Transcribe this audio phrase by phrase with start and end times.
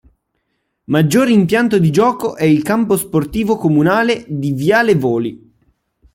[0.85, 5.53] Maggior impianto di gioco è il campo sportivo comunale di viale Voli.